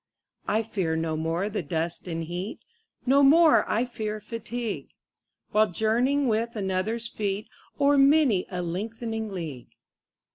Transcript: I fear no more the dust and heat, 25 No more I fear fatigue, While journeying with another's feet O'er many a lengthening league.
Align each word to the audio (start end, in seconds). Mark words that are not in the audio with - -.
I 0.47 0.63
fear 0.63 0.95
no 0.95 1.15
more 1.15 1.47
the 1.47 1.61
dust 1.61 2.07
and 2.07 2.23
heat, 2.23 2.57
25 3.03 3.07
No 3.07 3.21
more 3.21 3.69
I 3.69 3.85
fear 3.85 4.19
fatigue, 4.19 4.89
While 5.51 5.69
journeying 5.69 6.27
with 6.27 6.55
another's 6.55 7.07
feet 7.07 7.47
O'er 7.79 7.99
many 7.99 8.47
a 8.49 8.63
lengthening 8.63 9.29
league. 9.31 9.69